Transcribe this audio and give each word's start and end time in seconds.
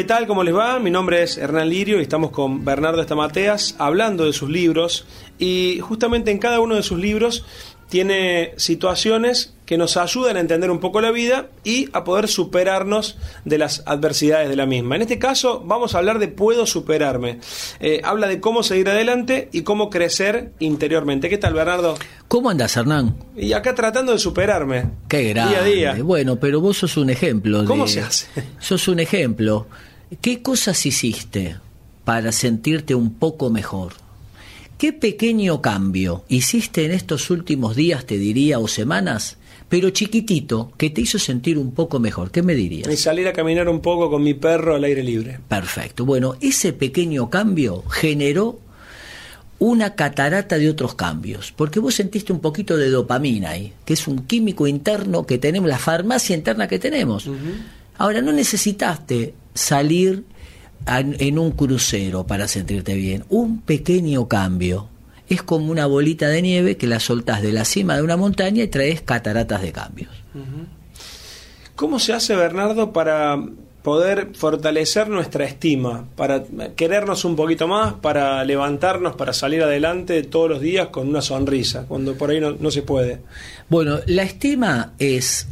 ¿Qué 0.00 0.04
tal? 0.04 0.26
¿Cómo 0.26 0.42
les 0.42 0.56
va? 0.56 0.78
Mi 0.78 0.90
nombre 0.90 1.22
es 1.22 1.36
Hernán 1.36 1.68
Lirio 1.68 1.98
y 1.98 2.02
estamos 2.04 2.30
con 2.30 2.64
Bernardo 2.64 3.02
Estamateas 3.02 3.74
hablando 3.76 4.24
de 4.24 4.32
sus 4.32 4.48
libros 4.48 5.04
y 5.38 5.78
justamente 5.82 6.30
en 6.30 6.38
cada 6.38 6.58
uno 6.60 6.74
de 6.74 6.82
sus 6.82 6.98
libros 6.98 7.44
tiene 7.90 8.54
situaciones 8.56 9.52
que 9.66 9.76
nos 9.76 9.98
ayudan 9.98 10.38
a 10.38 10.40
entender 10.40 10.70
un 10.70 10.80
poco 10.80 11.02
la 11.02 11.10
vida 11.10 11.50
y 11.64 11.90
a 11.92 12.02
poder 12.02 12.28
superarnos 12.28 13.18
de 13.44 13.58
las 13.58 13.82
adversidades 13.84 14.48
de 14.48 14.56
la 14.56 14.64
misma. 14.64 14.96
En 14.96 15.02
este 15.02 15.18
caso 15.18 15.62
vamos 15.66 15.94
a 15.94 15.98
hablar 15.98 16.18
de 16.18 16.28
puedo 16.28 16.64
superarme. 16.64 17.40
Eh, 17.78 18.00
habla 18.02 18.26
de 18.26 18.40
cómo 18.40 18.62
seguir 18.62 18.88
adelante 18.88 19.50
y 19.52 19.62
cómo 19.62 19.90
crecer 19.90 20.52
interiormente. 20.60 21.28
¿Qué 21.28 21.36
tal, 21.36 21.52
Bernardo? 21.52 21.98
¿Cómo 22.26 22.48
andas, 22.48 22.74
Hernán? 22.74 23.16
Y 23.36 23.52
acá 23.52 23.74
tratando 23.74 24.12
de 24.12 24.18
superarme. 24.18 24.92
Qué 25.08 25.24
grande. 25.24 25.52
Día 25.52 25.60
a 25.60 25.94
día. 25.94 26.02
Bueno, 26.02 26.36
pero 26.40 26.62
vos 26.62 26.78
sos 26.78 26.96
un 26.96 27.10
ejemplo. 27.10 27.66
¿Cómo 27.66 27.86
se 27.86 28.00
hace? 28.00 28.28
Sos 28.60 28.88
un 28.88 28.98
ejemplo. 29.00 29.66
¿Qué 30.18 30.42
cosas 30.42 30.84
hiciste 30.86 31.56
para 32.04 32.32
sentirte 32.32 32.96
un 32.96 33.14
poco 33.14 33.48
mejor? 33.48 33.92
¿Qué 34.76 34.92
pequeño 34.92 35.62
cambio 35.62 36.24
hiciste 36.28 36.84
en 36.84 36.90
estos 36.90 37.30
últimos 37.30 37.76
días, 37.76 38.04
te 38.06 38.18
diría, 38.18 38.58
o 38.58 38.66
semanas, 38.66 39.36
pero 39.68 39.90
chiquitito, 39.90 40.72
que 40.76 40.90
te 40.90 41.02
hizo 41.02 41.20
sentir 41.20 41.58
un 41.58 41.70
poco 41.72 42.00
mejor? 42.00 42.32
¿Qué 42.32 42.42
me 42.42 42.56
dirías? 42.56 42.92
Y 42.92 42.96
salir 42.96 43.28
a 43.28 43.32
caminar 43.32 43.68
un 43.68 43.80
poco 43.80 44.10
con 44.10 44.24
mi 44.24 44.34
perro 44.34 44.74
al 44.74 44.82
aire 44.82 45.04
libre. 45.04 45.38
Perfecto. 45.46 46.04
Bueno, 46.04 46.34
ese 46.40 46.72
pequeño 46.72 47.30
cambio 47.30 47.84
generó 47.88 48.58
una 49.60 49.94
catarata 49.94 50.58
de 50.58 50.70
otros 50.70 50.96
cambios, 50.96 51.52
porque 51.52 51.78
vos 51.78 51.94
sentiste 51.94 52.32
un 52.32 52.40
poquito 52.40 52.76
de 52.76 52.90
dopamina 52.90 53.50
ahí, 53.50 53.72
que 53.84 53.92
es 53.92 54.08
un 54.08 54.26
químico 54.26 54.66
interno 54.66 55.24
que 55.24 55.38
tenemos, 55.38 55.68
la 55.68 55.78
farmacia 55.78 56.34
interna 56.34 56.66
que 56.66 56.80
tenemos. 56.80 57.30
Ahora, 57.96 58.22
no 58.22 58.32
necesitaste 58.32 59.34
salir 59.54 60.24
a- 60.86 61.00
en 61.00 61.38
un 61.38 61.50
crucero 61.52 62.26
para 62.26 62.48
sentirte 62.48 62.94
bien. 62.94 63.24
Un 63.28 63.60
pequeño 63.60 64.28
cambio 64.28 64.88
es 65.28 65.42
como 65.42 65.70
una 65.70 65.86
bolita 65.86 66.28
de 66.28 66.42
nieve 66.42 66.76
que 66.76 66.86
la 66.86 67.00
soltás 67.00 67.42
de 67.42 67.52
la 67.52 67.64
cima 67.64 67.96
de 67.96 68.02
una 68.02 68.16
montaña 68.16 68.62
y 68.64 68.68
traes 68.68 69.00
cataratas 69.02 69.62
de 69.62 69.72
cambios. 69.72 70.10
¿Cómo 71.76 71.98
se 71.98 72.12
hace, 72.12 72.34
Bernardo, 72.36 72.92
para 72.92 73.38
poder 73.82 74.32
fortalecer 74.34 75.08
nuestra 75.08 75.46
estima, 75.46 76.06
para 76.14 76.44
querernos 76.76 77.24
un 77.24 77.36
poquito 77.36 77.66
más, 77.66 77.94
para 77.94 78.44
levantarnos, 78.44 79.16
para 79.16 79.32
salir 79.32 79.62
adelante 79.62 80.22
todos 80.22 80.50
los 80.50 80.60
días 80.60 80.88
con 80.88 81.08
una 81.08 81.22
sonrisa, 81.22 81.86
cuando 81.88 82.14
por 82.16 82.30
ahí 82.30 82.40
no, 82.40 82.52
no 82.52 82.70
se 82.70 82.82
puede? 82.82 83.20
Bueno, 83.70 84.00
la 84.06 84.22
estima 84.24 84.92
es 84.98 85.46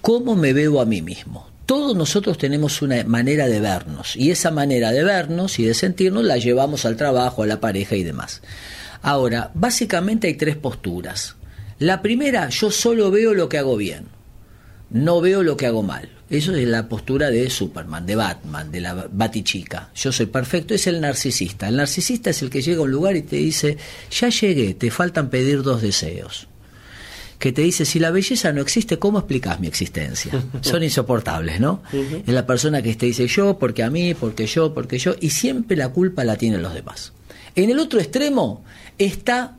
cómo 0.00 0.34
me 0.36 0.54
veo 0.54 0.80
a 0.80 0.86
mí 0.86 1.02
mismo. 1.02 1.46
Todos 1.68 1.94
nosotros 1.94 2.38
tenemos 2.38 2.80
una 2.80 3.04
manera 3.04 3.46
de 3.46 3.60
vernos 3.60 4.16
y 4.16 4.30
esa 4.30 4.50
manera 4.50 4.90
de 4.90 5.04
vernos 5.04 5.58
y 5.58 5.66
de 5.66 5.74
sentirnos 5.74 6.24
la 6.24 6.38
llevamos 6.38 6.86
al 6.86 6.96
trabajo, 6.96 7.42
a 7.42 7.46
la 7.46 7.60
pareja 7.60 7.94
y 7.94 8.04
demás. 8.04 8.40
Ahora, 9.02 9.50
básicamente 9.52 10.28
hay 10.28 10.34
tres 10.38 10.56
posturas. 10.56 11.36
La 11.78 12.00
primera, 12.00 12.48
yo 12.48 12.70
solo 12.70 13.10
veo 13.10 13.34
lo 13.34 13.50
que 13.50 13.58
hago 13.58 13.76
bien, 13.76 14.06
no 14.88 15.20
veo 15.20 15.42
lo 15.42 15.58
que 15.58 15.66
hago 15.66 15.82
mal. 15.82 16.08
Eso 16.30 16.54
es 16.54 16.66
la 16.66 16.88
postura 16.88 17.28
de 17.28 17.50
Superman, 17.50 18.06
de 18.06 18.16
Batman, 18.16 18.72
de 18.72 18.80
la 18.80 19.06
Batichica. 19.12 19.90
Yo 19.94 20.10
soy 20.10 20.24
perfecto, 20.24 20.72
es 20.72 20.86
el 20.86 21.02
narcisista. 21.02 21.68
El 21.68 21.76
narcisista 21.76 22.30
es 22.30 22.40
el 22.40 22.48
que 22.48 22.62
llega 22.62 22.80
a 22.80 22.84
un 22.84 22.90
lugar 22.90 23.14
y 23.14 23.20
te 23.20 23.36
dice, 23.36 23.76
ya 24.10 24.30
llegué, 24.30 24.72
te 24.72 24.90
faltan 24.90 25.28
pedir 25.28 25.62
dos 25.62 25.82
deseos 25.82 26.48
que 27.38 27.52
te 27.52 27.62
dice, 27.62 27.84
si 27.84 27.98
la 27.98 28.10
belleza 28.10 28.52
no 28.52 28.60
existe, 28.60 28.98
¿cómo 28.98 29.18
explicas 29.20 29.60
mi 29.60 29.68
existencia? 29.68 30.32
Son 30.60 30.82
insoportables, 30.82 31.60
¿no? 31.60 31.82
Es 31.92 32.34
la 32.34 32.46
persona 32.46 32.82
que 32.82 32.94
te 32.94 33.06
dice 33.06 33.26
yo, 33.28 33.58
porque 33.58 33.82
a 33.82 33.90
mí, 33.90 34.14
porque 34.14 34.46
yo, 34.46 34.74
porque 34.74 34.98
yo, 34.98 35.14
y 35.20 35.30
siempre 35.30 35.76
la 35.76 35.90
culpa 35.90 36.24
la 36.24 36.36
tienen 36.36 36.62
los 36.62 36.74
demás. 36.74 37.12
En 37.54 37.70
el 37.70 37.78
otro 37.78 38.00
extremo 38.00 38.64
está 38.98 39.56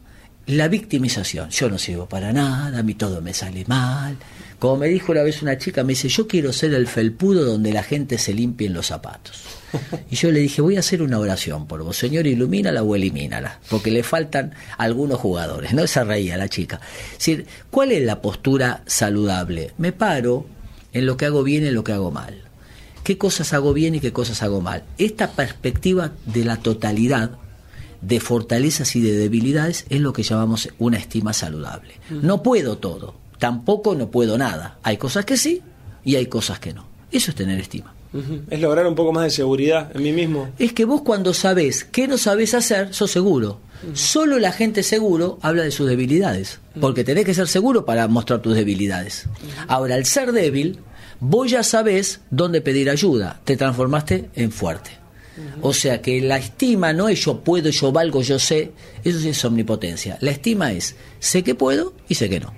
la 0.50 0.68
victimización. 0.68 1.50
Yo 1.52 1.70
no 1.70 1.78
sirvo 1.78 2.08
para 2.08 2.34
nada, 2.34 2.80
a 2.80 2.84
mí 2.84 2.96
todo 2.96 3.22
me 3.22 3.34
sale 3.34 3.66
mal. 3.68 4.18
Como 4.58 4.78
me 4.78 4.88
dijo 4.88 5.12
una 5.12 5.22
vez 5.22 5.42
una 5.44 5.58
chica, 5.58 5.84
me 5.84 5.94
dice, 5.94 6.10
yo 6.10 6.28
quiero 6.28 6.52
ser 6.52 6.74
el 6.74 6.88
felpudo 6.88 7.46
donde 7.46 7.72
la 7.72 7.84
gente 7.84 8.18
se 8.18 8.34
limpie 8.34 8.68
los 8.70 8.88
zapatos. 8.88 9.44
Y 10.10 10.16
yo 10.16 10.32
le 10.32 10.40
dije, 10.40 10.64
voy 10.64 10.76
a 10.76 10.80
hacer 10.80 11.04
una 11.04 11.20
oración 11.20 11.68
por 11.68 11.84
vos, 11.84 11.96
Señor, 11.96 12.26
ilumínala 12.26 12.82
o 12.82 12.96
elimínala, 12.96 13.60
porque 13.70 13.92
le 13.92 14.02
faltan 14.02 14.54
algunos 14.80 15.20
jugadores. 15.20 15.74
No 15.74 15.86
se 15.86 16.04
reía 16.04 16.36
la 16.36 16.50
chica. 16.50 16.82
Es 17.12 17.20
decir, 17.20 17.46
¿cuál 17.70 17.92
es 17.92 18.04
la 18.04 18.20
postura 18.22 18.82
saludable? 18.88 19.74
Me 19.78 19.92
paro 19.92 20.48
en 20.94 21.06
lo 21.06 21.16
que 21.16 21.28
hago 21.28 21.44
bien 21.44 21.64
y 21.64 21.68
en 21.68 21.76
lo 21.76 21.84
que 21.84 21.94
hago 21.94 22.10
mal. 22.10 22.42
¿Qué 23.04 23.20
cosas 23.20 23.54
hago 23.54 23.74
bien 23.74 23.96
y 23.96 24.00
qué 24.00 24.12
cosas 24.12 24.42
hago 24.42 24.62
mal? 24.62 24.84
Esta 24.98 25.32
perspectiva 25.32 26.12
de 26.26 26.44
la 26.44 26.58
totalidad 26.58 27.38
de 28.02 28.20
fortalezas 28.20 28.96
y 28.96 29.02
de 29.02 29.14
debilidades 29.14 29.86
es 29.90 30.02
lo 30.02 30.14
que 30.14 30.24
llamamos 30.24 30.70
una 30.80 30.98
estima 30.98 31.34
saludable. 31.34 31.96
No 32.10 32.44
puedo 32.44 32.78
todo, 32.78 33.16
tampoco 33.38 33.96
no 33.96 34.10
puedo 34.10 34.38
nada. 34.38 34.80
Hay 34.84 34.98
cosas 34.98 35.26
que 35.26 35.38
sí 35.38 35.62
y 36.04 36.16
hay 36.16 36.28
cosas 36.28 36.60
que 36.60 36.74
no. 36.74 36.86
Eso 37.12 37.32
es 37.32 37.36
tener 37.36 37.60
estima. 37.60 37.94
Es 38.50 38.60
lograr 38.60 38.88
un 38.88 38.96
poco 38.96 39.12
más 39.14 39.26
de 39.26 39.30
seguridad 39.30 39.92
en 39.94 40.02
mí 40.02 40.12
mismo. 40.12 40.50
Es 40.58 40.74
que 40.74 40.86
vos 40.86 41.02
cuando 41.02 41.34
sabés 41.34 41.84
qué 41.84 42.08
no 42.08 42.18
sabés 42.18 42.54
hacer, 42.54 42.94
sos 42.94 43.12
seguro. 43.12 43.60
Solo 43.94 44.40
la 44.40 44.52
gente 44.52 44.84
seguro 44.84 45.40
habla 45.42 45.64
de 45.64 45.72
sus 45.72 45.88
debilidades, 45.88 46.60
porque 46.82 47.04
tenés 47.04 47.26
que 47.26 47.34
ser 47.34 47.48
seguro 47.48 47.86
para 47.86 48.08
mostrar 48.08 48.42
tus 48.42 48.56
debilidades. 48.56 49.26
Ahora, 49.68 49.96
al 49.96 50.06
ser 50.06 50.32
débil, 50.32 50.80
vos 51.20 51.50
ya 51.50 51.64
sabés 51.64 52.22
dónde 52.30 52.62
pedir 52.62 52.90
ayuda, 52.90 53.40
te 53.46 53.56
transformaste 53.56 54.30
en 54.36 54.52
fuerte. 54.52 54.92
O 55.62 55.74
sea 55.74 56.02
que 56.02 56.22
la 56.22 56.38
estima 56.38 56.94
no 56.94 57.10
es 57.10 57.24
yo 57.26 57.40
puedo, 57.42 57.70
yo 57.70 57.92
valgo, 57.92 58.22
yo 58.22 58.40
sé, 58.40 58.72
eso 59.04 59.20
sí 59.20 59.30
es 59.30 59.46
omnipotencia. 59.46 60.18
La 60.22 60.32
estima 60.32 60.72
es 60.72 60.96
sé 61.20 61.44
que 61.44 61.56
puedo 61.56 61.94
y 62.08 62.16
sé 62.16 62.30
que 62.30 62.40
no. 62.40 62.54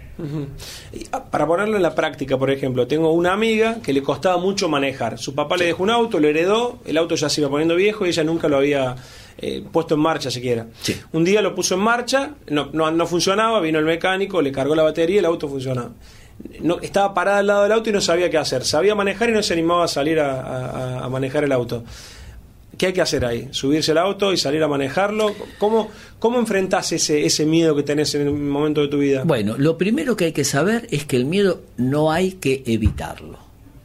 Ah, 1.12 1.24
Para 1.26 1.48
ponerlo 1.48 1.78
en 1.78 1.84
la 1.84 1.96
práctica, 1.96 2.38
por 2.38 2.52
ejemplo, 2.52 2.86
tengo 2.88 3.12
una 3.12 3.34
amiga 3.34 3.78
que 3.82 3.92
le 3.94 4.04
costaba 4.04 4.38
mucho 4.38 4.70
manejar. 4.70 5.18
Su 5.18 5.34
papá 5.34 5.58
le 5.58 5.66
dejó 5.66 5.82
un 5.84 5.90
auto, 5.90 6.20
lo 6.20 6.28
heredó, 6.28 6.80
el 6.86 6.98
auto 6.98 7.16
ya 7.16 7.28
se 7.30 7.42
iba 7.42 7.50
poniendo 7.50 7.76
viejo 7.76 8.06
y 8.06 8.10
ella 8.10 8.24
nunca 8.24 8.48
lo 8.48 8.58
había 8.58 8.96
eh, 9.40 9.64
puesto 9.72 9.96
en 9.96 10.02
marcha 10.02 10.30
siquiera. 10.30 10.68
Sí. 10.82 10.96
Un 11.14 11.24
día 11.24 11.42
lo 11.42 11.56
puso 11.56 11.74
en 11.76 11.82
marcha, 11.82 12.36
no, 12.50 12.70
no, 12.74 12.92
no 12.92 13.08
funcionaba, 13.08 13.60
vino 13.62 13.80
el 13.80 13.86
mecánico, 13.86 14.42
le 14.44 14.52
cargó 14.52 14.76
la 14.76 14.84
batería 14.84 15.16
y 15.16 15.20
el 15.20 15.26
auto 15.26 15.50
funcionaba. 15.50 15.92
No, 16.60 16.80
estaba 16.82 17.14
parada 17.14 17.40
al 17.40 17.48
lado 17.48 17.64
del 17.64 17.72
auto 17.72 17.90
y 17.90 17.94
no 17.94 18.02
sabía 18.02 18.30
qué 18.30 18.38
hacer. 18.38 18.64
Sabía 18.64 18.94
manejar 18.96 19.30
y 19.30 19.34
no 19.34 19.42
se 19.44 19.54
animaba 19.54 19.86
a 19.86 19.88
salir 19.88 20.20
a, 20.20 20.42
a- 20.42 21.06
a 21.06 21.10
manejar 21.10 21.44
el 21.44 21.52
auto. 21.52 21.84
¿Qué 22.82 22.88
hay 22.88 22.94
que 22.94 23.02
hacer 23.02 23.26
ahí? 23.26 23.48
¿Subirse 23.52 23.92
al 23.92 24.00
auto 24.00 24.34
y 24.34 24.38
salir 24.38 24.64
a 24.64 24.68
manejarlo? 24.68 25.36
¿Cómo, 25.60 25.92
cómo 26.18 26.40
enfrentás 26.40 26.92
ese, 26.92 27.28
ese 27.28 27.46
miedo 27.46 27.76
que 27.76 27.84
tenés 27.84 28.16
en 28.16 28.28
un 28.28 28.50
momento 28.50 28.82
de 28.82 28.88
tu 28.88 28.98
vida? 28.98 29.24
Bueno, 29.24 29.54
lo 29.56 29.78
primero 29.78 30.18
que 30.18 30.26
hay 30.26 30.32
que 30.32 30.44
saber 30.44 30.88
es 30.90 31.06
que 31.06 31.16
el 31.16 31.26
miedo 31.26 31.62
no 31.78 32.12
hay 32.12 32.32
que 32.32 32.64
evitarlo. 32.66 33.38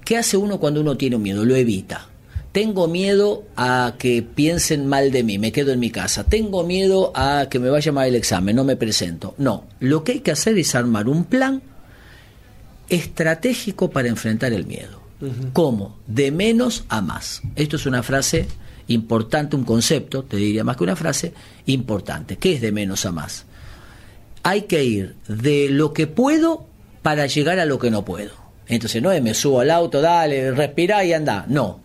¿Qué 0.02 0.16
hace 0.16 0.38
uno 0.38 0.58
cuando 0.58 0.80
uno 0.80 0.96
tiene 0.96 1.16
un 1.16 1.22
miedo? 1.22 1.44
Lo 1.44 1.54
evita. 1.54 2.08
Tengo 2.52 2.88
miedo 2.88 3.44
a 3.54 3.96
que 3.98 4.22
piensen 4.22 4.86
mal 4.86 5.10
de 5.12 5.24
mí, 5.24 5.38
me 5.38 5.52
quedo 5.52 5.72
en 5.72 5.80
mi 5.80 5.90
casa. 5.90 6.24
Tengo 6.24 6.64
miedo 6.64 7.12
a 7.14 7.48
que 7.50 7.58
me 7.58 7.68
vaya 7.68 7.92
mal 7.92 8.08
el 8.08 8.14
examen, 8.14 8.56
no 8.56 8.64
me 8.64 8.76
presento. 8.76 9.34
No, 9.36 9.66
lo 9.78 10.04
que 10.04 10.12
hay 10.12 10.20
que 10.20 10.30
hacer 10.30 10.56
es 10.56 10.74
armar 10.74 11.06
un 11.10 11.26
plan 11.26 11.60
estratégico 12.88 13.90
para 13.90 14.08
enfrentar 14.08 14.54
el 14.54 14.64
miedo. 14.64 15.02
¿Cómo? 15.52 15.98
De 16.06 16.30
menos 16.30 16.86
a 16.88 17.02
más. 17.02 17.42
Esto 17.56 17.76
es 17.76 17.84
una 17.84 18.02
frase 18.02 18.48
importante, 18.88 19.56
un 19.56 19.64
concepto, 19.64 20.22
te 20.24 20.36
diría 20.36 20.64
más 20.64 20.76
que 20.76 20.84
una 20.84 20.96
frase, 20.96 21.32
importante. 21.66 22.36
¿Qué 22.36 22.54
es 22.54 22.60
de 22.60 22.72
menos 22.72 23.04
a 23.06 23.12
más? 23.12 23.44
Hay 24.42 24.62
que 24.62 24.84
ir 24.84 25.16
de 25.28 25.68
lo 25.70 25.92
que 25.92 26.06
puedo 26.06 26.66
para 27.02 27.26
llegar 27.26 27.58
a 27.58 27.64
lo 27.66 27.78
que 27.78 27.90
no 27.90 28.04
puedo. 28.04 28.32
Entonces 28.68 29.02
no 29.02 29.10
es 29.12 29.22
me 29.22 29.34
subo 29.34 29.60
al 29.60 29.70
auto, 29.70 30.00
dale, 30.00 30.50
respira 30.52 31.04
y 31.04 31.12
anda. 31.12 31.44
No. 31.48 31.80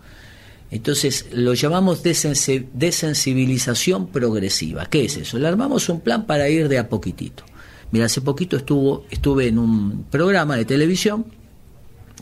Entonces 0.72 1.26
lo 1.32 1.54
llamamos 1.54 2.04
desensi- 2.04 2.68
desensibilización 2.74 4.08
progresiva. 4.08 4.86
¿Qué 4.86 5.06
es 5.06 5.18
eso? 5.18 5.38
Le 5.38 5.48
armamos 5.48 5.90
un 5.90 6.00
plan 6.02 6.26
para 6.26 6.48
ir 6.50 6.70
de 6.70 6.80
a 6.80 6.88
poquitito. 6.88 7.44
Mira, 7.92 8.06
hace 8.06 8.22
poquito 8.22 8.56
estuvo, 8.58 9.06
estuve 9.12 9.48
en 9.48 9.60
un 9.60 10.06
programa 10.10 10.56
de 10.56 10.66
televisión 10.66 11.26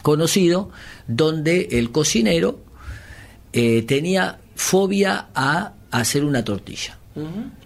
conocido 0.01 0.71
donde 1.07 1.67
el 1.71 1.91
cocinero 1.91 2.59
eh, 3.53 3.83
tenía 3.83 4.39
fobia 4.59 5.27
a 5.33 5.73
hacer 5.89 6.25
una 6.25 6.43
tortilla. 6.43 6.97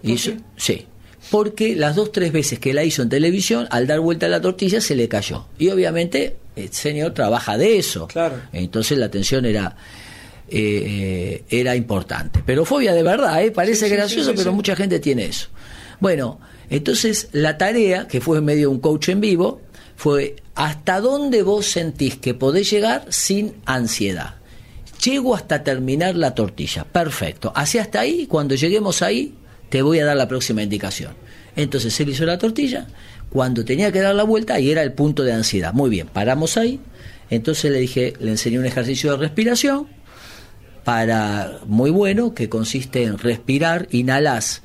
Y 0.03 0.13
eso- 0.13 0.31
sí. 0.55 0.85
porque 1.31 1.75
las 1.75 1.95
dos 1.95 2.11
tres 2.11 2.31
veces 2.31 2.59
que 2.59 2.73
la 2.73 2.83
hizo 2.83 3.01
en 3.01 3.09
televisión, 3.09 3.65
al 3.71 3.87
dar 3.87 3.99
vuelta 3.99 4.25
a 4.27 4.29
la 4.29 4.39
tortilla 4.41 4.79
se 4.81 4.95
le 4.95 5.07
cayó. 5.07 5.47
Y 5.57 5.69
obviamente 5.69 6.35
el 6.55 6.71
señor 6.71 7.13
trabaja 7.13 7.57
de 7.57 7.77
eso. 7.77 8.07
Claro. 8.07 8.35
Entonces 8.51 8.97
la 8.97 9.09
tensión 9.09 9.45
era 9.45 9.75
eh, 10.49 11.43
era 11.49 11.75
importante. 11.75 12.43
Pero 12.45 12.63
fobia 12.65 12.93
de 12.93 13.01
verdad, 13.01 13.41
¿eh? 13.43 13.49
parece 13.51 13.85
Sí, 13.85 13.89
sí, 13.89 13.95
gracioso, 13.95 14.31
sí, 14.31 14.35
pero 14.37 14.53
mucha 14.53 14.75
gente 14.75 14.99
tiene 14.99 15.25
eso. 15.25 15.47
Bueno, 15.99 16.39
entonces 16.69 17.29
la 17.31 17.57
tarea, 17.57 18.07
que 18.07 18.21
fue 18.21 18.37
en 18.37 18.45
medio 18.45 18.61
de 18.69 18.75
un 18.75 18.79
coach 18.79 19.09
en 19.09 19.21
vivo, 19.21 19.61
fue 19.95 20.35
hasta 20.55 20.99
dónde 20.99 21.41
vos 21.41 21.65
sentís 21.65 22.17
que 22.17 22.33
podés 22.35 22.69
llegar 22.69 23.05
sin 23.09 23.53
ansiedad. 23.65 24.35
Llego 25.03 25.35
hasta 25.35 25.63
terminar 25.63 26.15
la 26.15 26.35
tortilla. 26.35 26.85
Perfecto. 26.85 27.51
Hacia 27.55 27.81
hasta 27.81 27.99
ahí, 27.99 28.27
cuando 28.27 28.55
lleguemos 28.55 29.01
ahí, 29.01 29.33
te 29.69 29.81
voy 29.81 29.99
a 29.99 30.05
dar 30.05 30.15
la 30.15 30.27
próxima 30.27 30.61
indicación. 30.61 31.13
Entonces 31.55 31.99
él 31.99 32.09
hizo 32.09 32.25
la 32.25 32.37
tortilla, 32.37 32.87
cuando 33.29 33.65
tenía 33.65 33.91
que 33.91 34.01
dar 34.01 34.15
la 34.15 34.23
vuelta, 34.23 34.59
y 34.59 34.71
era 34.71 34.81
el 34.81 34.93
punto 34.93 35.23
de 35.23 35.33
ansiedad. 35.33 35.73
Muy 35.73 35.89
bien, 35.89 36.07
paramos 36.07 36.57
ahí. 36.57 36.79
Entonces 37.29 37.71
le 37.71 37.79
dije, 37.79 38.13
le 38.19 38.31
enseñé 38.31 38.59
un 38.59 38.65
ejercicio 38.65 39.11
de 39.11 39.17
respiración 39.17 39.87
para 40.83 41.59
muy 41.65 41.89
bueno 41.89 42.33
que 42.33 42.49
consiste 42.49 43.03
en 43.03 43.17
respirar, 43.17 43.87
inhalas 43.91 44.61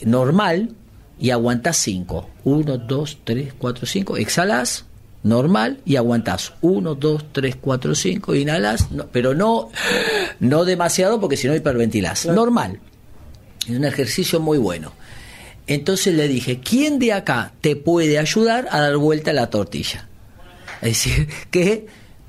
normal 0.00 0.74
y 1.18 1.30
aguantás 1.30 1.76
5. 1.78 2.30
1, 2.44 2.78
2, 2.78 3.18
3, 3.24 3.54
4, 3.58 3.86
5. 3.86 4.16
Exhalas 4.16 4.84
normal 5.22 5.80
y 5.84 5.96
aguantás 5.96 6.52
1, 6.60 6.94
2, 6.94 7.24
3, 7.32 7.56
4, 7.60 7.94
5. 7.94 8.34
Inhalas, 8.34 8.90
no- 8.92 9.06
pero 9.08 9.34
no, 9.34 9.70
no 10.40 10.64
demasiado 10.64 11.20
porque 11.20 11.36
si 11.36 11.46
no 11.48 11.54
hiperventilás. 11.54 12.26
Normal. 12.26 12.80
Es 13.68 13.76
un 13.76 13.84
ejercicio 13.84 14.40
muy 14.40 14.58
bueno. 14.58 14.92
Entonces 15.66 16.14
le 16.14 16.28
dije, 16.28 16.60
¿quién 16.60 16.98
de 16.98 17.12
acá 17.12 17.52
te 17.60 17.76
puede 17.76 18.18
ayudar 18.18 18.68
a 18.70 18.80
dar 18.80 18.96
vuelta 18.96 19.32
a 19.32 19.34
la 19.34 19.50
tortilla? 19.50 20.08
Es 20.80 20.88
decir, 21.04 21.28
que 21.50 21.86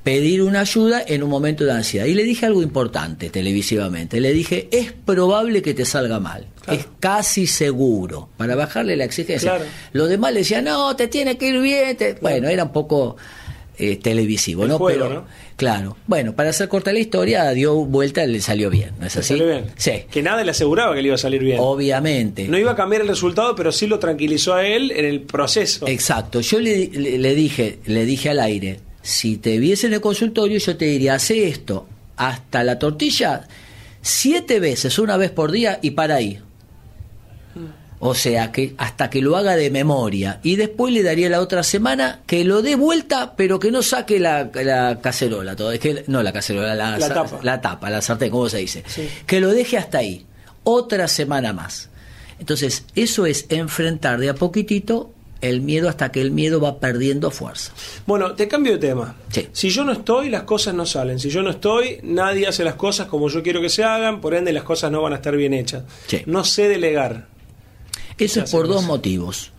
pedir 0.09 0.41
una 0.41 0.61
ayuda 0.61 1.03
en 1.05 1.21
un 1.21 1.29
momento 1.29 1.65
de 1.65 1.71
ansiedad. 1.71 2.05
Y 2.07 2.15
le 2.15 2.23
dije 2.23 2.47
algo 2.47 2.63
importante 2.63 3.29
televisivamente. 3.29 4.19
Le 4.19 4.33
dije, 4.33 4.67
es 4.71 4.91
probable 4.91 5.61
que 5.61 5.75
te 5.75 5.85
salga 5.85 6.19
mal. 6.19 6.47
Claro. 6.63 6.79
Es 6.79 6.87
casi 6.99 7.45
seguro. 7.45 8.29
Para 8.35 8.55
bajarle 8.55 8.95
la 8.95 9.03
exigencia. 9.03 9.51
Claro. 9.57 9.65
Los 9.93 10.09
demás 10.09 10.33
le 10.33 10.39
decían, 10.39 10.63
no, 10.65 10.95
te 10.95 11.07
tiene 11.07 11.37
que 11.37 11.49
ir 11.49 11.59
bien. 11.61 11.95
te-". 11.95 12.15
Bueno, 12.21 12.47
era 12.49 12.63
un 12.63 12.71
poco 12.71 13.17
eh, 13.77 13.97
televisivo, 13.97 14.63
El 14.63 14.69
¿no? 14.69 14.77
juego, 14.79 15.03
Pero, 15.07 15.13
¿no? 15.21 15.25
claro. 15.55 15.95
Bueno, 16.07 16.33
para 16.35 16.49
hacer 16.49 16.67
corta 16.67 16.91
la 16.91 16.99
historia, 16.99 17.47
dio 17.51 17.75
vuelta 17.85 18.23
y 18.25 18.31
le 18.31 18.41
salió 18.41 18.69
bien. 18.71 18.91
¿No 18.99 19.05
es 19.05 19.13
¿Te 19.13 19.19
así? 19.19 19.27
salió 19.29 19.45
bien? 19.47 19.65
Sí. 19.77 19.91
Que 20.09 20.23
nada 20.23 20.43
le 20.43 20.49
aseguraba 20.51 20.95
que 20.95 21.01
le 21.03 21.07
iba 21.09 21.15
a 21.15 21.19
salir 21.19 21.43
bien. 21.43 21.57
Obviamente. 21.61 22.47
No 22.47 22.57
iba 22.57 22.71
a 22.71 22.75
cambiar 22.75 23.03
el 23.03 23.07
resultado, 23.07 23.55
pero 23.55 23.71
sí 23.71 23.85
lo 23.85 23.99
tranquilizó 23.99 24.55
a 24.55 24.65
él 24.65 24.91
en 24.91 25.05
el 25.05 25.21
proceso. 25.21 25.87
Exacto. 25.87 26.41
Yo 26.41 26.59
le, 26.59 26.87
le- 26.87 27.19
le 27.19 27.35
dije, 27.35 27.77
le 27.85 28.05
dije 28.05 28.29
al 28.31 28.39
aire, 28.39 28.79
si 29.01 29.37
te 29.37 29.57
viese 29.59 29.87
en 29.87 29.93
el 29.93 30.01
consultorio, 30.01 30.57
yo 30.59 30.77
te 30.77 30.85
diría, 30.85 31.15
hace 31.15 31.47
esto 31.47 31.87
hasta 32.19 32.63
la 32.65 32.77
tortilla 32.77 33.47
siete 34.01 34.59
veces, 34.59 34.99
una 34.99 35.17
vez 35.17 35.31
por 35.31 35.51
día 35.51 35.79
y 35.81 35.91
para 35.91 36.15
ahí. 36.15 36.41
O 38.01 38.15
sea, 38.15 38.51
que 38.53 38.75
hasta 38.77 39.09
que 39.09 39.21
lo 39.21 39.35
haga 39.35 39.57
de 39.57 39.69
memoria. 39.69 40.39
Y 40.41 40.55
después 40.55 40.93
le 40.93 41.03
daría 41.03 41.29
la 41.29 41.41
otra 41.41 41.63
semana 41.63 42.21
que 42.25 42.45
lo 42.45 42.61
dé 42.61 42.75
vuelta, 42.75 43.35
pero 43.35 43.59
que 43.59 43.71
no 43.71 43.81
saque 43.81 44.19
la, 44.19 44.49
la 44.53 44.99
cacerola. 45.01 45.55
Todo. 45.55 45.73
Es 45.73 45.79
que, 45.79 46.05
no 46.07 46.23
la 46.23 46.31
cacerola, 46.31 46.75
la, 46.75 46.97
tapa. 46.97 47.39
la 47.43 47.59
tapa, 47.59 47.89
la 47.89 48.01
sartén, 48.01 48.29
¿cómo 48.31 48.47
se 48.47 48.59
dice? 48.59 48.85
Sí. 48.87 49.09
Que 49.25 49.41
lo 49.41 49.49
deje 49.49 49.77
hasta 49.77 49.97
ahí. 49.97 50.25
Otra 50.63 51.09
semana 51.09 51.51
más. 51.51 51.89
Entonces, 52.39 52.85
eso 52.95 53.25
es 53.25 53.45
enfrentar 53.49 54.19
de 54.19 54.29
a 54.29 54.33
poquitito 54.33 55.13
el 55.41 55.61
miedo 55.61 55.89
hasta 55.89 56.11
que 56.11 56.21
el 56.21 56.31
miedo 56.31 56.59
va 56.59 56.79
perdiendo 56.79 57.31
fuerza. 57.31 57.71
Bueno, 58.05 58.33
te 58.33 58.47
cambio 58.47 58.73
de 58.73 58.79
tema. 58.79 59.15
Sí. 59.29 59.47
Si 59.51 59.69
yo 59.69 59.83
no 59.83 59.91
estoy, 59.91 60.29
las 60.29 60.43
cosas 60.43 60.73
no 60.73 60.85
salen. 60.85 61.19
Si 61.19 61.29
yo 61.29 61.41
no 61.41 61.49
estoy, 61.49 61.99
nadie 62.03 62.47
hace 62.47 62.63
las 62.63 62.75
cosas 62.75 63.07
como 63.07 63.29
yo 63.29 63.41
quiero 63.43 63.61
que 63.61 63.69
se 63.69 63.83
hagan, 63.83 64.21
por 64.21 64.33
ende 64.33 64.51
las 64.53 64.63
cosas 64.63 64.91
no 64.91 65.01
van 65.01 65.13
a 65.13 65.17
estar 65.17 65.35
bien 65.35 65.53
hechas. 65.53 65.83
Sí. 66.07 66.21
No 66.25 66.43
sé 66.43 66.67
delegar. 66.67 67.27
Eso 68.17 68.41
es 68.41 68.51
por 68.51 68.67
dos 68.67 68.83
motivos. 68.83 69.51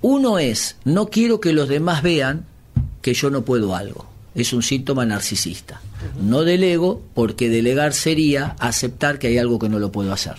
Uno 0.00 0.38
es, 0.38 0.76
no 0.84 1.08
quiero 1.08 1.40
que 1.40 1.52
los 1.52 1.68
demás 1.68 2.02
vean 2.02 2.46
que 3.02 3.14
yo 3.14 3.30
no 3.30 3.44
puedo 3.44 3.74
algo. 3.74 4.06
Es 4.34 4.52
un 4.52 4.62
síntoma 4.62 5.06
narcisista. 5.06 5.80
No 6.20 6.42
delego 6.42 7.02
porque 7.14 7.48
delegar 7.48 7.92
sería 7.92 8.56
aceptar 8.58 9.18
que 9.18 9.28
hay 9.28 9.38
algo 9.38 9.58
que 9.58 9.68
no 9.68 9.78
lo 9.78 9.92
puedo 9.92 10.12
hacer. 10.12 10.34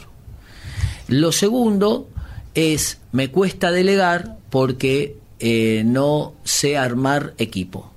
Lo 1.07 1.31
segundo 1.31 2.09
es, 2.53 2.99
me 3.11 3.29
cuesta 3.29 3.71
delegar 3.71 4.37
porque 4.55 5.17
eh, 5.39 5.83
no 5.85 6.33
sé 6.45 6.77
armar 6.77 7.33
equipo. 7.39 7.91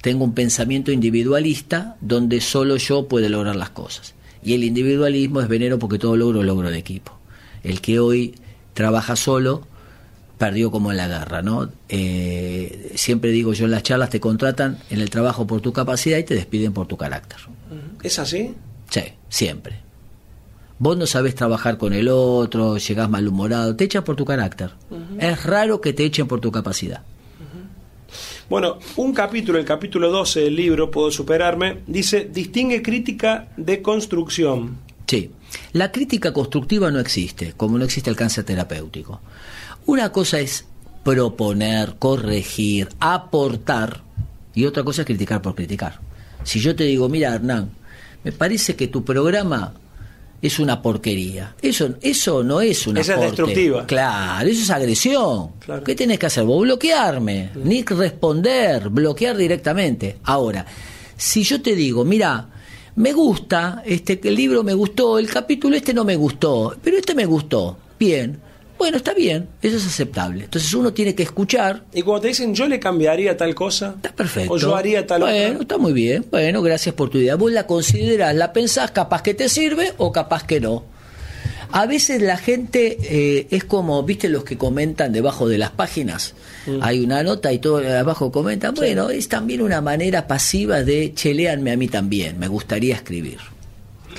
Tengo 0.00 0.24
un 0.24 0.32
pensamiento 0.32 0.92
individualista 0.92 1.98
donde 2.00 2.40
solo 2.40 2.78
yo 2.78 3.06
puedo 3.06 3.28
lograr 3.28 3.54
las 3.54 3.68
cosas. 3.68 4.14
Y 4.42 4.54
el 4.54 4.64
individualismo 4.64 5.42
es 5.42 5.48
veneno 5.48 5.78
porque 5.78 5.98
todo 5.98 6.16
logro 6.16 6.42
logro 6.42 6.70
de 6.70 6.78
equipo. 6.78 7.18
El 7.62 7.82
que 7.82 8.00
hoy 8.00 8.34
trabaja 8.72 9.14
solo 9.14 9.66
perdió 10.38 10.70
como 10.70 10.90
en 10.90 10.96
la 10.96 11.06
guerra, 11.06 11.42
¿no? 11.42 11.70
Eh, 11.90 12.92
siempre 12.94 13.30
digo 13.30 13.52
yo 13.52 13.66
en 13.66 13.72
las 13.72 13.82
charlas 13.82 14.08
te 14.08 14.20
contratan 14.20 14.78
en 14.88 15.02
el 15.02 15.10
trabajo 15.10 15.46
por 15.46 15.60
tu 15.60 15.74
capacidad 15.74 16.16
y 16.16 16.24
te 16.24 16.34
despiden 16.34 16.72
por 16.72 16.86
tu 16.86 16.96
carácter. 16.96 17.40
¿Es 18.02 18.18
así? 18.18 18.54
Sí, 18.88 19.02
siempre. 19.28 19.87
Vos 20.78 20.96
no 20.96 21.06
sabés 21.06 21.34
trabajar 21.34 21.76
con 21.76 21.92
el 21.92 22.08
otro, 22.08 22.76
llegás 22.78 23.10
malhumorado, 23.10 23.74
te 23.74 23.84
echan 23.84 24.04
por 24.04 24.14
tu 24.14 24.24
carácter. 24.24 24.70
Es 25.18 25.44
raro 25.44 25.80
que 25.80 25.92
te 25.92 26.04
echen 26.04 26.28
por 26.28 26.40
tu 26.40 26.52
capacidad. 26.52 27.02
Bueno, 28.48 28.78
un 28.96 29.12
capítulo, 29.12 29.58
el 29.58 29.64
capítulo 29.64 30.10
12 30.10 30.40
del 30.40 30.56
libro, 30.56 30.90
Puedo 30.90 31.10
Superarme, 31.10 31.80
dice, 31.86 32.30
distingue 32.32 32.80
crítica 32.80 33.48
de 33.56 33.82
construcción. 33.82 34.78
Sí, 35.06 35.32
la 35.72 35.92
crítica 35.92 36.32
constructiva 36.32 36.90
no 36.90 37.00
existe, 37.00 37.52
como 37.56 37.76
no 37.76 37.84
existe 37.84 38.08
el 38.08 38.16
cáncer 38.16 38.44
terapéutico. 38.44 39.20
Una 39.84 40.12
cosa 40.12 40.40
es 40.40 40.66
proponer, 41.02 41.96
corregir, 41.98 42.88
aportar, 43.00 44.02
y 44.54 44.64
otra 44.64 44.82
cosa 44.82 45.02
es 45.02 45.06
criticar 45.06 45.42
por 45.42 45.54
criticar. 45.54 46.00
Si 46.44 46.60
yo 46.60 46.74
te 46.74 46.84
digo, 46.84 47.08
mira 47.08 47.34
Hernán, 47.34 47.70
me 48.24 48.32
parece 48.32 48.76
que 48.76 48.88
tu 48.88 49.04
programa 49.04 49.74
es 50.40 50.58
una 50.58 50.80
porquería. 50.80 51.54
Eso, 51.60 51.94
eso 52.00 52.42
no 52.42 52.60
es 52.60 52.86
una 52.86 53.00
Esa 53.00 53.14
es 53.14 53.20
destructiva. 53.20 53.86
Claro, 53.86 54.48
eso 54.48 54.62
es 54.62 54.70
agresión. 54.70 55.50
Claro. 55.58 55.84
¿Qué 55.84 55.94
tenés 55.94 56.18
que 56.18 56.26
hacer 56.26 56.44
vos? 56.44 56.62
Bloquearme, 56.62 57.50
ni 57.64 57.82
responder, 57.82 58.88
bloquear 58.88 59.36
directamente. 59.36 60.18
Ahora, 60.24 60.64
si 61.16 61.42
yo 61.42 61.60
te 61.60 61.74
digo, 61.74 62.04
mira, 62.04 62.48
me 62.96 63.12
gusta, 63.12 63.82
este 63.84 64.20
el 64.24 64.34
libro 64.34 64.62
me 64.62 64.74
gustó, 64.74 65.18
el 65.18 65.28
capítulo 65.28 65.76
este 65.76 65.94
no 65.94 66.04
me 66.04 66.16
gustó, 66.16 66.76
pero 66.82 66.96
este 66.96 67.14
me 67.14 67.26
gustó. 67.26 67.76
Bien. 67.98 68.47
Bueno, 68.78 68.96
está 68.96 69.12
bien, 69.14 69.48
eso 69.60 69.76
es 69.76 69.86
aceptable. 69.86 70.44
Entonces 70.44 70.72
uno 70.72 70.92
tiene 70.92 71.14
que 71.14 71.24
escuchar 71.24 71.82
Y 71.92 72.02
cuando 72.02 72.22
te 72.22 72.28
dicen, 72.28 72.54
yo 72.54 72.68
le 72.68 72.78
cambiaría 72.78 73.36
tal 73.36 73.54
cosa, 73.54 73.94
Está 73.96 74.12
perfecto. 74.12 74.52
o 74.54 74.56
yo 74.58 74.76
haría 74.76 75.06
tal 75.06 75.22
Bueno, 75.22 75.46
otra. 75.50 75.62
está 75.62 75.78
muy 75.78 75.92
bien. 75.92 76.24
Bueno, 76.30 76.62
gracias 76.62 76.94
por 76.94 77.10
tu 77.10 77.18
idea. 77.18 77.34
Vos 77.36 77.50
la 77.52 77.66
considerás, 77.66 78.34
la 78.34 78.52
pensás, 78.52 78.90
capaz 78.92 79.22
que 79.22 79.34
te 79.34 79.48
sirve 79.48 79.92
o 79.98 80.12
capaz 80.12 80.44
que 80.44 80.60
no. 80.60 80.84
A 81.70 81.84
veces 81.86 82.22
la 82.22 82.38
gente 82.38 82.96
eh, 83.02 83.46
es 83.50 83.64
como, 83.64 84.02
viste, 84.02 84.30
los 84.30 84.42
que 84.42 84.56
comentan 84.56 85.12
debajo 85.12 85.46
de 85.48 85.58
las 85.58 85.70
páginas. 85.70 86.32
Mm. 86.66 86.78
Hay 86.80 87.00
una 87.04 87.22
nota 87.22 87.52
y 87.52 87.58
todo 87.58 87.78
abajo 87.86 88.32
comentan. 88.32 88.74
Bueno, 88.74 89.10
es 89.10 89.28
también 89.28 89.60
una 89.60 89.82
manera 89.82 90.26
pasiva 90.26 90.82
de 90.82 91.12
cheleanme 91.12 91.72
a 91.72 91.76
mí 91.76 91.88
también. 91.88 92.38
Me 92.38 92.48
gustaría 92.48 92.94
escribir. 92.94 93.36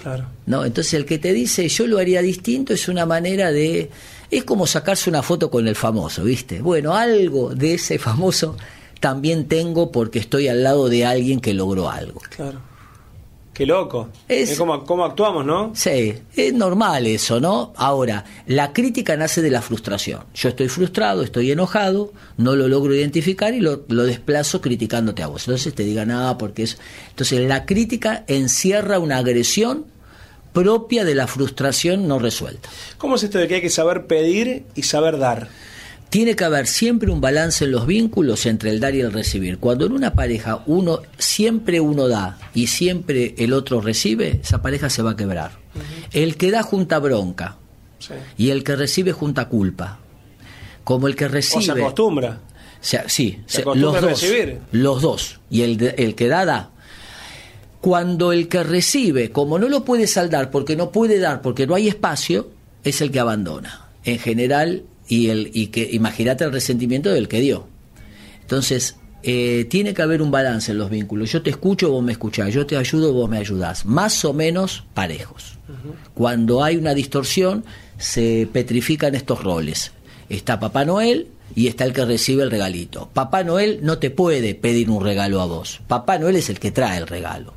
Claro. 0.04 0.26
¿no? 0.46 0.64
Entonces 0.64 0.94
el 0.94 1.06
que 1.06 1.18
te 1.18 1.34
dice 1.34 1.68
yo 1.68 1.88
lo 1.88 1.98
haría 1.98 2.22
distinto 2.22 2.74
es 2.74 2.88
una 2.88 3.06
manera 3.08 3.52
de... 3.52 3.90
Es 4.32 4.44
como 4.44 4.68
sacarse 4.68 5.10
una 5.10 5.24
foto 5.24 5.50
con 5.50 5.68
el 5.68 5.76
famoso, 5.76 6.24
¿viste? 6.24 6.62
Bueno, 6.62 6.94
algo 6.96 7.54
de 7.56 7.74
ese 7.76 7.98
famoso 8.00 8.56
también 9.00 9.48
tengo 9.48 9.92
porque 9.92 10.20
estoy 10.20 10.48
al 10.48 10.64
lado 10.64 10.90
de 10.90 11.06
alguien 11.06 11.40
que 11.40 11.54
logró 11.54 11.90
algo. 11.90 12.22
Claro. 12.36 12.60
Qué 13.54 13.66
loco. 13.66 14.08
Es- 14.30 14.52
Es, 14.52 14.58
como, 14.58 14.86
cómo 14.86 15.04
actuamos, 15.04 15.46
¿no? 15.46 15.72
Sí, 15.76 16.14
es 16.36 16.54
normal 16.54 17.06
eso, 17.08 17.42
¿no? 17.42 17.74
Ahora, 17.76 18.24
la 18.48 18.72
crítica 18.72 19.18
nace 19.18 19.42
de 19.42 19.52
la 19.52 19.62
frustración. 19.62 20.22
Yo 20.34 20.48
estoy 20.50 20.70
frustrado, 20.70 21.24
estoy 21.24 21.52
enojado, 21.52 22.14
no 22.38 22.56
lo 22.56 22.70
logro 22.70 22.94
identificar 22.96 23.54
y 23.54 23.60
lo, 23.60 23.84
lo 23.90 24.04
desplazo 24.04 24.62
criticándote 24.62 25.24
a 25.24 25.28
vos. 25.28 25.46
Entonces 25.48 25.74
te 25.76 25.84
diga 25.84 26.06
nada 26.06 26.38
porque 26.38 26.64
es... 26.64 26.78
Entonces 27.10 27.42
la 27.50 27.66
crítica 27.66 28.24
encierra 28.28 29.00
una 29.00 29.18
agresión 29.18 29.86
propia 30.54 31.06
de 31.06 31.16
la 31.16 31.28
frustración 31.28 32.08
no 32.08 32.20
resuelta. 32.20 32.70
¿Cómo 32.98 33.16
es 33.16 33.24
esto 33.24 33.38
de 33.38 33.48
que 33.48 33.56
hay 33.56 33.62
que 33.62 33.70
saber 33.70 34.08
pedir 34.08 34.66
y 34.76 34.84
saber 34.84 35.18
dar? 35.18 35.50
Tiene 36.10 36.36
que 36.36 36.44
haber 36.44 36.66
siempre 36.66 37.12
un 37.12 37.22
balance 37.22 37.66
en 37.66 37.72
los 37.72 37.86
vínculos 37.86 38.48
entre 38.48 38.72
el 38.72 38.80
dar 38.80 38.96
y 38.96 39.02
el 39.02 39.14
recibir. 39.14 39.60
Cuando 39.60 39.86
en 39.86 39.92
una 39.92 40.14
pareja 40.14 40.64
uno 40.66 41.02
siempre 41.20 41.80
uno 41.80 42.08
da 42.08 42.40
y 42.56 42.68
siempre 42.68 43.36
el 43.38 43.54
otro 43.54 43.80
recibe, 43.80 44.40
esa 44.42 44.62
pareja 44.62 44.90
se 44.90 45.04
va 45.04 45.12
a 45.12 45.16
quebrar. 45.16 45.52
El 46.12 46.36
que 46.36 46.50
da 46.50 46.64
junta 46.64 46.98
bronca 46.98 47.58
Y 48.38 48.50
el 48.50 48.64
que 48.64 48.76
recibe 48.76 49.12
junta 49.12 49.48
culpa. 49.50 50.00
Como 50.84 51.08
el 51.08 51.16
que 51.16 51.28
recibe. 51.28 51.60
O 51.60 51.62
se 51.62 51.72
acostumbra. 51.72 52.40
sí, 53.08 53.40
los 53.76 54.02
dos. 54.02 54.26
Los 54.72 55.02
dos. 55.04 55.40
Y 55.52 55.62
el, 55.62 55.94
el 55.96 56.16
que 56.16 56.28
da, 56.28 56.46
da. 56.46 56.72
Cuando 57.82 58.34
el 58.34 58.48
que 58.48 58.64
recibe, 58.64 59.32
como 59.32 59.58
no 59.58 59.70
lo 59.70 59.86
puede 59.86 60.08
saldar 60.08 60.52
porque 60.52 60.76
no 60.76 60.92
puede 60.92 61.20
dar, 61.20 61.42
porque 61.42 61.66
no 61.66 61.76
hay 61.76 61.88
espacio, 61.88 62.50
es 62.84 63.02
el 63.02 63.12
que 63.12 63.20
abandona. 63.20 63.88
En 64.04 64.20
general, 64.20 64.84
y, 65.08 65.30
el, 65.30 65.52
y 65.54 65.68
que 65.68 65.90
imagínate 65.92 66.44
el 66.44 66.52
resentimiento 66.52 67.10
del 67.10 67.28
que 67.28 67.42
dio. 67.42 67.68
Entonces, 68.42 68.96
eh, 69.22 69.68
tiene 69.70 69.94
que 69.94 70.02
haber 70.02 70.22
un 70.22 70.32
balance 70.32 70.72
en 70.72 70.78
los 70.78 70.90
vínculos. 70.90 71.32
Yo 71.32 71.42
te 71.42 71.50
escucho, 71.50 71.92
vos 71.92 72.04
me 72.04 72.14
escuchás, 72.14 72.54
yo 72.54 72.66
te 72.66 72.78
ayudo, 72.78 73.12
vos 73.12 73.30
me 73.30 73.38
ayudás. 73.38 73.86
Más 73.86 74.24
o 74.24 74.34
menos 74.34 74.86
parejos. 74.94 75.58
Cuando 76.14 76.64
hay 76.64 76.78
una 76.78 76.94
distorsión, 76.94 77.66
se 77.98 78.48
petrifican 78.52 79.16
estos 79.16 79.44
roles. 79.44 79.92
Está 80.30 80.60
Papá 80.60 80.86
Noel 80.86 81.28
y 81.56 81.68
está 81.68 81.84
el 81.84 81.94
que 81.94 82.06
recibe 82.06 82.44
el 82.44 82.52
regalito. 82.52 83.10
Papá 83.14 83.44
Noel 83.44 83.80
no 83.82 83.98
te 83.98 84.10
puede 84.10 84.56
pedir 84.56 84.90
un 84.90 85.04
regalo 85.04 85.42
a 85.42 85.46
vos. 85.46 85.82
Papá 85.88 86.18
Noel 86.18 86.38
es 86.38 86.50
el 86.50 86.60
que 86.60 86.72
trae 86.72 86.98
el 86.98 87.08
regalo. 87.08 87.54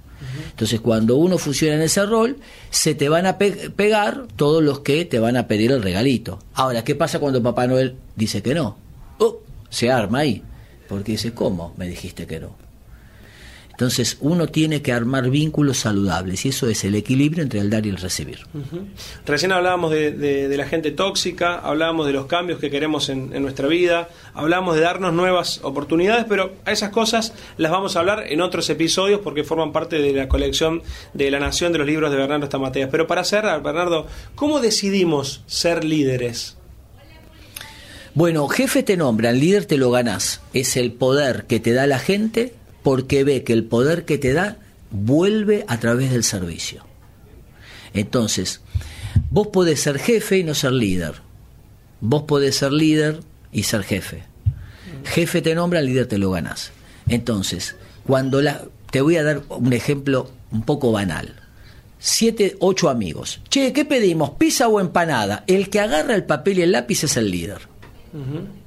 Entonces, 0.51 0.81
cuando 0.81 1.17
uno 1.17 1.39
funciona 1.39 1.77
en 1.77 1.83
ese 1.83 2.05
rol, 2.07 2.39
se 2.71 2.95
te 2.95 3.09
van 3.09 3.27
a 3.27 3.39
pegar 3.39 4.27
todos 4.37 4.63
los 4.63 4.81
que 4.81 5.05
te 5.05 5.19
van 5.19 5.37
a 5.37 5.47
pedir 5.47 5.73
el 5.73 5.83
regalito. 5.83 6.39
Ahora, 6.55 6.85
¿qué 6.85 6.95
pasa 6.95 7.19
cuando 7.19 7.43
Papá 7.43 7.67
Noel 7.67 7.97
dice 8.17 8.43
que 8.43 8.55
no? 8.55 8.77
Oh, 9.19 9.41
se 9.71 9.91
arma 9.91 10.21
ahí. 10.21 10.43
Porque 10.89 11.13
dice, 11.13 11.33
¿cómo 11.33 11.75
me 11.77 11.89
dijiste 11.89 12.27
que 12.27 12.41
no? 12.41 12.57
Entonces 13.83 14.17
uno 14.21 14.47
tiene 14.47 14.81
que 14.81 14.93
armar 14.93 15.29
vínculos 15.29 15.79
saludables 15.79 16.47
y 16.47 16.51
eso 16.51 16.69
es 16.69 16.85
el 16.85 16.95
equilibrio 16.95 17.43
entre 17.43 17.59
el 17.59 17.69
dar 17.69 17.85
y 17.85 17.89
el 17.89 17.97
recibir. 17.97 18.39
Recién 19.27 19.51
hablábamos 19.51 19.91
de, 19.91 20.55
la 20.57 20.67
gente 20.67 20.93
tóxica, 20.93 21.57
hablábamos 21.59 22.07
de 22.07 22.13
los 22.13 22.27
cambios 22.27 22.61
que 22.61 22.71
queremos 22.71 23.09
en, 23.09 23.43
nuestra 23.43 23.67
vida, 23.67 24.09
hablábamos 24.35 24.77
de 24.77 24.83
darnos 24.83 25.13
nuevas 25.13 25.59
oportunidades, 25.65 26.27
pero 26.29 26.53
a 26.65 26.71
esas 26.71 26.91
cosas 26.91 27.35
las 27.57 27.73
vamos 27.73 27.97
a 27.97 27.99
hablar 27.99 28.25
en 28.29 28.41
otros 28.41 28.71
episodios 28.71 29.19
porque 29.19 29.43
forman 29.43 29.73
parte 29.73 29.99
de 29.99 30.13
la 30.13 30.29
colección 30.29 30.85
de 31.13 31.33
La 31.33 31.41
Nación 31.41 31.73
de 31.73 31.79
los 31.79 31.87
libros 31.89 32.13
de 32.13 32.19
Bernardo 32.19 32.45
Estamateas. 32.45 32.89
Pero 32.89 33.09
para 33.09 33.25
cerrar, 33.25 33.65
Bernardo, 33.65 34.07
¿cómo 34.37 34.61
decidimos 34.61 35.43
ser 35.49 35.83
líderes? 35.83 36.57
Bueno, 38.15 38.47
jefe 38.47 38.85
te 38.85 38.97
nombran, 38.97 39.41
líder 39.41 39.65
te 39.65 39.77
lo 39.77 39.91
ganás. 39.91 40.41
Es 40.55 40.77
el 40.77 40.93
poder 40.93 41.47
que 41.49 41.59
te 41.59 41.73
da 41.73 41.89
la 41.89 41.99
gente 41.99 42.55
porque 42.83 43.25
ve 43.25 43.45
que 43.45 43.53
el 43.53 43.65
poder 43.65 44.05
que 44.05 44.19
te 44.19 44.33
da 44.33 44.59
vuelve 44.91 45.65
a 45.69 45.79
través 45.79 46.11
del 46.11 46.25
servicio. 46.25 46.85
Entonces, 47.95 48.61
vos 49.31 49.49
podés 49.49 49.81
ser 49.81 49.99
jefe 49.99 50.39
y 50.39 50.45
no 50.45 50.55
ser 50.55 50.73
líder. 50.73 51.15
Vos 52.01 52.23
podés 52.23 52.57
ser 52.57 52.73
líder 52.73 53.21
y 53.53 53.65
ser 53.65 53.85
jefe. 53.85 54.25
Jefe 55.05 55.43
te 55.43 55.55
nombra, 55.55 55.83
líder 55.83 56.07
te 56.07 56.19
lo 56.19 56.31
ganás. 56.31 56.73
Entonces, 57.09 57.77
cuando 58.05 58.43
la... 58.43 58.63
Te 58.91 59.01
voy 59.01 59.17
a 59.17 59.23
dar 59.23 59.43
un 59.49 59.73
ejemplo 59.73 60.31
un 60.51 60.63
poco 60.63 60.93
banal. 60.93 61.35
Siete, 61.99 62.57
ocho 62.61 62.91
amigos. 62.91 63.41
Che, 63.49 63.73
¿qué 63.73 63.87
pedimos? 63.87 64.33
¿Pizza 64.33 64.69
o 64.69 64.81
empanada? 64.81 65.45
El 65.47 65.71
que 65.71 65.81
agarra 65.81 66.15
el 66.15 66.25
papel 66.25 66.59
y 66.59 66.63
el 66.63 66.73
lápiz 66.73 67.05
es 67.05 67.17
el 67.17 67.31
líder. 67.31 67.61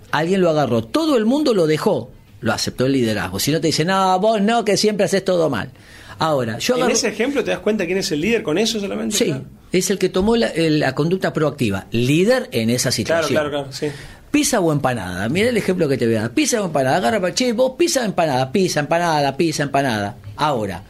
Alguien 0.09 0.41
lo 0.41 0.49
agarró, 0.49 0.83
todo 0.83 1.17
el 1.17 1.25
mundo 1.25 1.53
lo 1.53 1.67
dejó, 1.67 2.09
lo 2.41 2.53
aceptó 2.53 2.85
el 2.85 2.93
liderazgo. 2.93 3.39
Si 3.39 3.51
no 3.51 3.59
te 3.59 3.67
dice, 3.67 3.85
no, 3.85 4.19
vos 4.19 4.41
no, 4.41 4.63
que 4.65 4.77
siempre 4.77 5.05
haces 5.05 5.23
todo 5.23 5.49
mal. 5.49 5.71
Ahora, 6.17 6.59
yo 6.59 6.77
En 6.77 6.91
ese 6.91 7.09
ejemplo 7.09 7.43
te 7.43 7.51
das 7.51 7.59
cuenta 7.59 7.85
quién 7.85 7.97
es 7.97 8.11
el 8.11 8.21
líder 8.21 8.43
con 8.43 8.57
eso 8.57 8.79
solamente. 8.79 9.17
Sí, 9.17 9.33
es 9.71 9.89
el 9.89 9.97
que 9.97 10.09
tomó 10.09 10.35
la, 10.37 10.95
conducta 10.95 11.33
proactiva, 11.33 11.87
líder 11.91 12.49
en 12.51 12.69
esa 12.69 12.91
situación. 12.91 13.29
Claro, 13.29 13.49
claro, 13.49 13.65
claro, 13.65 13.73
sí. 13.73 13.87
Pizza 14.31 14.59
o 14.59 14.71
empanada, 14.71 15.27
mira 15.29 15.49
el 15.49 15.57
ejemplo 15.57 15.87
que 15.87 15.97
te 15.97 16.05
voy 16.05 16.15
a 16.15 16.21
dar. 16.23 16.31
Pizza 16.31 16.61
o 16.61 16.65
empanada, 16.65 16.97
agarra 16.97 17.21
para 17.21 17.33
che, 17.33 17.53
vos 17.53 17.73
pizza 17.77 18.01
o 18.01 18.05
empanada, 18.05 18.51
pizza, 18.51 18.79
empanada, 18.79 19.35
pizza, 19.35 19.63
empanada. 19.63 20.17
Ahora, 20.35 20.83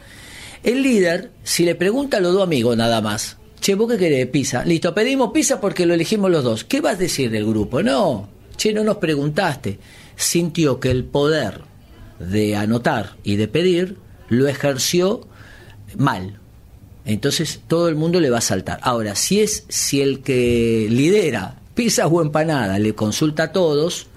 el 0.62 0.82
líder, 0.82 1.30
si 1.42 1.64
le 1.64 1.74
pregunta 1.74 2.16
a 2.16 2.20
los 2.20 2.32
dos 2.32 2.42
amigos 2.42 2.76
nada 2.76 3.00
más, 3.00 3.36
che, 3.60 3.74
vos 3.74 3.90
qué 3.90 3.98
querés, 3.98 4.26
pizza, 4.26 4.64
listo, 4.64 4.94
pedimos 4.94 5.30
pizza 5.32 5.60
porque 5.60 5.86
lo 5.86 5.94
elegimos 5.94 6.30
los 6.30 6.44
dos. 6.44 6.64
¿Qué 6.64 6.80
vas 6.80 6.94
a 6.94 6.98
decir 6.98 7.30
del 7.30 7.46
grupo? 7.46 7.82
No, 7.82 8.28
che, 8.56 8.72
no 8.72 8.84
nos 8.84 8.96
preguntaste, 8.96 9.78
sintió 10.16 10.80
que 10.80 10.90
el 10.90 11.04
poder 11.04 11.60
de 12.18 12.56
anotar 12.56 13.16
y 13.22 13.36
de 13.36 13.48
pedir 13.48 13.98
lo 14.28 14.48
ejerció 14.48 15.26
mal. 15.96 16.38
Entonces 17.04 17.60
todo 17.68 17.88
el 17.88 17.94
mundo 17.94 18.20
le 18.20 18.30
va 18.30 18.38
a 18.38 18.42
saltar. 18.42 18.80
Ahora, 18.82 19.14
si 19.14 19.40
es 19.40 19.64
si 19.68 20.00
el 20.00 20.22
que 20.22 20.88
lidera 20.90 21.60
pizza 21.74 22.06
o 22.06 22.22
empanada 22.22 22.78
le 22.78 22.94
consulta 22.94 23.44
a 23.44 23.52
todos, 23.52 24.08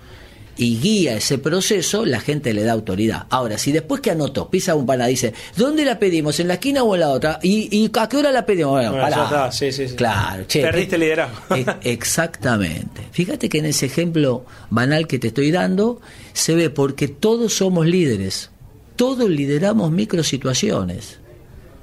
y 0.60 0.78
guía 0.78 1.16
ese 1.16 1.38
proceso, 1.38 2.06
la 2.06 2.20
gente 2.20 2.54
le 2.54 2.64
da 2.64 2.74
autoridad. 2.74 3.28
Ahora, 3.30 3.58
si 3.58 3.72
después 3.72 4.02
que 4.02 4.12
anotó, 4.12 4.50
pisa 4.50 4.76
un 4.76 4.86
pana, 4.86 5.08
dice, 5.08 5.34
¿dónde 5.56 5.86
la 5.86 5.98
pedimos? 6.00 6.38
¿En 6.42 6.50
la 6.50 6.56
esquina 6.56 6.84
o 6.84 6.96
en 6.96 7.00
la 7.00 7.10
otra? 7.10 7.40
¿Y, 7.42 7.90
a 7.98 8.10
qué 8.10 8.18
hora 8.18 8.30
la 8.30 8.46
pedimos? 8.46 8.74
Bueno. 8.92 9.52
Sí, 9.54 9.72
sí, 9.72 9.88
sí. 9.88 9.96
Claro, 9.96 10.44
che, 10.48 10.62
Perdiste 10.62 10.96
el 10.96 11.02
liderazgo. 11.02 11.38
exactamente. 11.84 13.08
Fíjate 13.12 13.48
que 13.48 13.60
en 13.60 13.68
ese 13.68 13.86
ejemplo 13.86 14.44
banal 14.70 15.08
que 15.08 15.18
te 15.18 15.28
estoy 15.28 15.50
dando, 15.52 16.02
se 16.34 16.56
ve 16.56 16.70
porque 16.70 17.08
todos 17.08 17.54
somos 17.54 17.88
líderes. 17.88 18.52
Todos 18.98 19.30
lideramos 19.30 19.92
microsituaciones. 19.92 21.20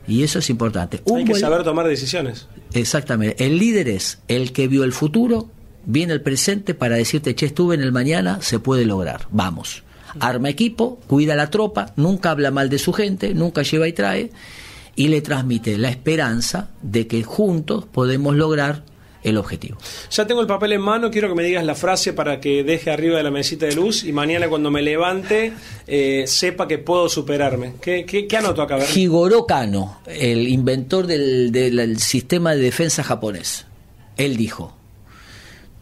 Y 0.06 0.22
eso 0.22 0.40
es 0.40 0.50
importante. 0.50 1.00
Hay 1.16 1.24
que 1.24 1.34
saber 1.34 1.62
tomar 1.62 1.88
decisiones. 1.88 2.46
Exactamente. 2.74 3.42
El 3.42 3.58
líder 3.58 3.88
es 3.88 4.18
el 4.28 4.52
que 4.52 4.68
vio 4.68 4.84
el 4.84 4.92
futuro, 4.92 5.48
viene 5.86 6.12
el 6.12 6.20
presente 6.20 6.74
para 6.74 6.96
decirte, 6.96 7.34
che, 7.34 7.46
estuve 7.46 7.76
en 7.76 7.80
el 7.80 7.92
mañana, 7.92 8.42
se 8.42 8.58
puede 8.58 8.84
lograr, 8.84 9.26
vamos. 9.30 9.84
Arma 10.20 10.48
equipo, 10.50 10.98
cuida 11.06 11.34
la 11.34 11.50
tropa, 11.50 11.92
nunca 11.96 12.30
habla 12.30 12.50
mal 12.50 12.68
de 12.68 12.78
su 12.78 12.92
gente, 12.92 13.34
nunca 13.34 13.62
lleva 13.62 13.88
y 13.88 13.92
trae, 13.92 14.30
y 14.94 15.08
le 15.08 15.20
transmite 15.20 15.78
la 15.78 15.88
esperanza 15.88 16.70
de 16.82 17.06
que 17.06 17.22
juntos 17.22 17.84
podemos 17.84 18.34
lograr 18.34 18.82
el 19.22 19.36
objetivo. 19.36 19.76
Ya 20.10 20.26
tengo 20.26 20.40
el 20.40 20.46
papel 20.46 20.72
en 20.72 20.80
mano, 20.80 21.10
quiero 21.10 21.28
que 21.28 21.34
me 21.34 21.42
digas 21.42 21.64
la 21.64 21.74
frase 21.74 22.12
para 22.12 22.40
que 22.40 22.62
deje 22.62 22.90
arriba 22.90 23.16
de 23.16 23.24
la 23.24 23.30
mesita 23.30 23.66
de 23.66 23.74
luz 23.74 24.04
y 24.04 24.12
mañana 24.12 24.48
cuando 24.48 24.70
me 24.70 24.82
levante 24.82 25.52
eh, 25.86 26.24
sepa 26.26 26.68
que 26.68 26.78
puedo 26.78 27.08
superarme. 27.08 27.74
¿Qué, 27.80 28.06
qué, 28.06 28.36
anoto 28.36 28.62
acá? 28.62 28.78
Higoro 28.94 29.44
Kano, 29.44 30.00
el 30.06 30.48
inventor 30.48 31.06
del 31.06 31.98
sistema 31.98 32.54
de 32.54 32.62
defensa 32.62 33.02
japonés, 33.02 33.66
él 34.16 34.36
dijo, 34.36 34.75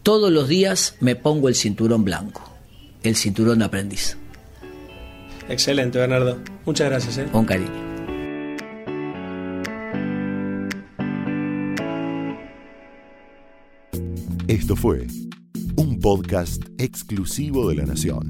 todos 0.05 0.31
los 0.31 0.47
días 0.47 0.97
me 0.99 1.15
pongo 1.15 1.49
el 1.49 1.55
cinturón 1.55 2.05
blanco, 2.05 2.47
el 3.01 3.15
cinturón 3.15 3.57
de 3.57 3.65
aprendiz. 3.65 4.15
Excelente, 5.49 5.97
Bernardo. 5.97 6.37
Muchas 6.63 6.89
gracias. 6.91 7.17
¿eh? 7.17 7.27
Con 7.31 7.45
cariño. 7.45 7.71
Esto 14.47 14.75
fue 14.75 15.07
un 15.75 15.99
podcast 15.99 16.61
exclusivo 16.77 17.67
de 17.67 17.75
La 17.77 17.85
Nación. 17.85 18.29